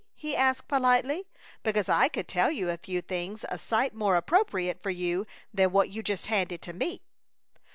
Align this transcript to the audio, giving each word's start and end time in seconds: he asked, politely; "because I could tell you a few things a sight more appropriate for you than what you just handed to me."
he 0.15 0.35
asked, 0.35 0.67
politely; 0.67 1.27
"because 1.61 1.87
I 1.87 2.07
could 2.07 2.27
tell 2.27 2.49
you 2.49 2.71
a 2.71 2.77
few 2.79 3.01
things 3.03 3.45
a 3.49 3.59
sight 3.59 3.93
more 3.93 4.15
appropriate 4.15 4.81
for 4.81 4.89
you 4.89 5.27
than 5.53 5.71
what 5.71 5.89
you 5.91 6.01
just 6.01 6.25
handed 6.25 6.59
to 6.63 6.73
me." 6.73 7.03